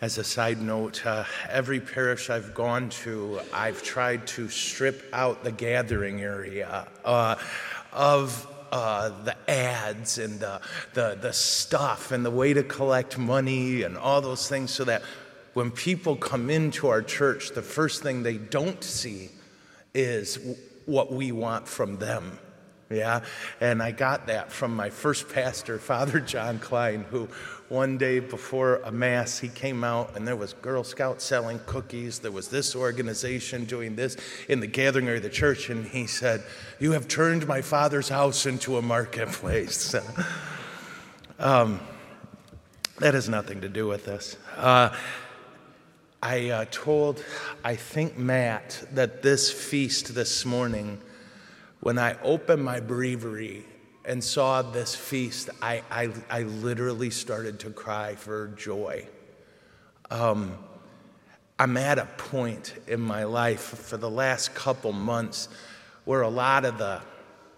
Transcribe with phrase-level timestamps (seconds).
[0.00, 5.42] As a side note, uh, every parish I've gone to, I've tried to strip out
[5.42, 7.34] the gathering area uh,
[7.92, 10.60] of uh, the ads and the,
[10.94, 15.02] the, the stuff and the way to collect money and all those things so that
[15.54, 19.30] when people come into our church, the first thing they don't see
[19.94, 20.38] is
[20.86, 22.38] what we want from them.
[22.90, 23.20] Yeah,
[23.60, 27.28] and I got that from my first pastor, Father John Klein, who
[27.68, 32.18] one day before a mass he came out and there was Girl Scouts selling cookies.
[32.18, 34.16] There was this organization doing this
[34.48, 36.42] in the gathering area of the church, and he said,
[36.80, 39.94] "You have turned my father's house into a marketplace."
[41.38, 41.80] um,
[43.00, 44.36] that has nothing to do with this.
[44.56, 44.96] Uh,
[46.20, 47.22] I uh, told,
[47.62, 51.00] I think Matt, that this feast this morning
[51.80, 53.64] when I opened my breviary
[54.04, 59.06] and saw this feast, I, I, I literally started to cry for joy.
[60.10, 60.56] Um,
[61.58, 65.48] I'm at a point in my life for the last couple months
[66.04, 67.02] where a lot of the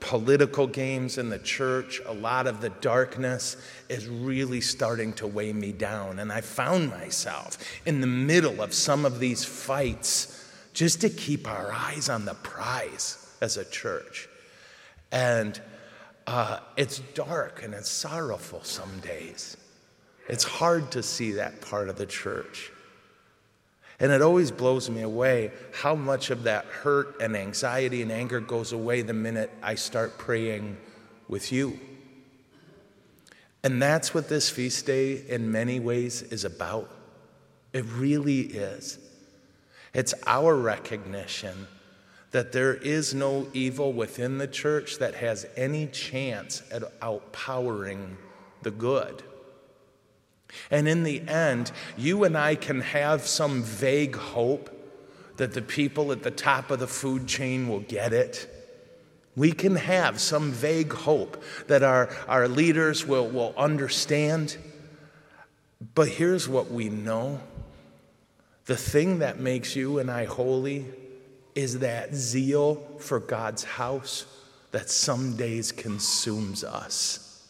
[0.00, 3.56] political games in the church, a lot of the darkness
[3.88, 6.18] is really starting to weigh me down.
[6.20, 11.48] And I found myself in the middle of some of these fights just to keep
[11.48, 14.28] our eyes on the prize as a church.
[15.12, 15.60] And
[16.26, 19.56] uh, it's dark and it's sorrowful some days.
[20.28, 22.70] It's hard to see that part of the church.
[24.00, 28.40] And it always blows me away how much of that hurt and anxiety and anger
[28.40, 30.76] goes away the minute I start praying
[31.28, 31.80] with you.
[33.64, 36.90] And that's what this feast day, in many ways, is about.
[37.72, 38.98] It really is.
[39.94, 41.66] It's our recognition
[42.30, 48.16] that there is no evil within the church that has any chance at outpowering
[48.62, 49.22] the good.
[50.70, 54.74] And in the end, you and I can have some vague hope
[55.36, 58.54] that the people at the top of the food chain will get it.
[59.36, 64.56] We can have some vague hope that our, our leaders will, will understand.
[65.94, 67.40] But here's what we know
[68.66, 70.84] the thing that makes you and I holy
[71.58, 74.26] is that zeal for God's house
[74.70, 77.48] that some days consumes us.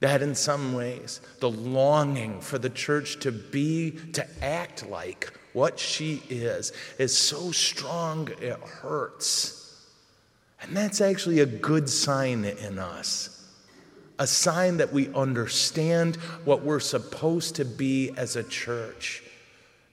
[0.00, 5.78] That in some ways, the longing for the church to be, to act like what
[5.78, 9.86] she is, is so strong it hurts.
[10.60, 13.42] And that's actually a good sign in us.
[14.18, 19.22] A sign that we understand what we're supposed to be as a church,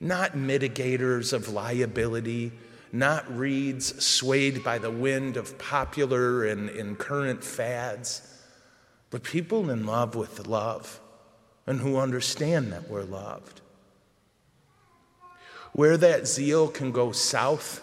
[0.02, 2.52] not mitigators of liability,
[2.94, 8.22] not reeds swayed by the wind of popular and, and current fads,
[9.10, 11.02] but people in love with love
[11.66, 13.62] and who understand that we're loved.
[15.74, 17.82] Where that zeal can go south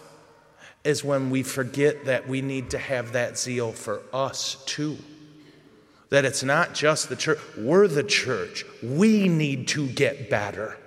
[0.85, 4.97] is when we forget that we need to have that zeal for us too.
[6.09, 8.65] That it's not just the church, we're the church.
[8.81, 10.77] We need to get better.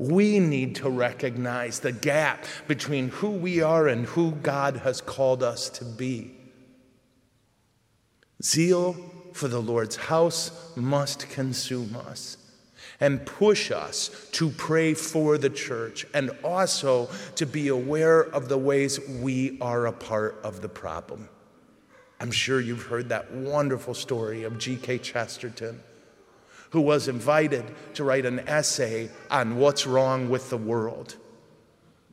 [0.00, 5.42] We need to recognize the gap between who we are and who God has called
[5.42, 6.30] us to be.
[8.42, 8.96] Zeal
[9.34, 12.38] for the Lord's house must consume us
[12.98, 18.56] and push us to pray for the church and also to be aware of the
[18.56, 21.28] ways we are a part of the problem.
[22.20, 24.96] I'm sure you've heard that wonderful story of G.K.
[24.96, 25.82] Chesterton
[26.70, 27.64] who was invited
[27.94, 31.16] to write an essay on what's wrong with the world.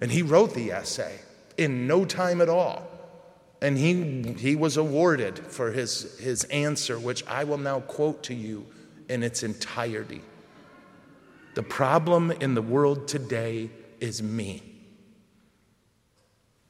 [0.02, 1.20] And he wrote the essay
[1.58, 2.88] in no time at all.
[3.62, 8.36] And he, he was awarded for his, his answer, which I will now quote to
[8.36, 8.68] you
[9.10, 10.22] in its entirety.
[11.56, 14.62] The problem in the world today is me.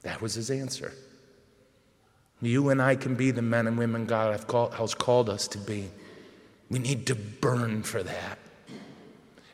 [0.04, 0.94] That was his answer.
[2.42, 4.40] You and I can be the men and women God
[4.74, 5.90] has called us to be.
[6.70, 8.40] We need to burn for that.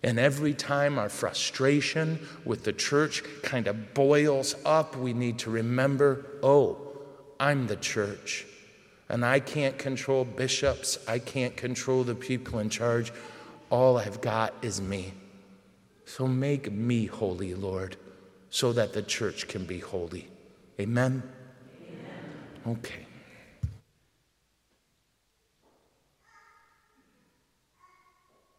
[0.03, 5.49] And every time our frustration with the church kind of boils up, we need to
[5.49, 6.77] remember oh,
[7.39, 8.45] I'm the church.
[9.09, 13.13] And I can't control bishops, I can't control the people in charge.
[13.69, 15.13] All I've got is me.
[16.05, 17.95] So make me holy, Lord,
[18.49, 20.27] so that the church can be holy.
[20.79, 21.23] Amen?
[21.81, 22.77] Amen.
[22.77, 23.05] Okay.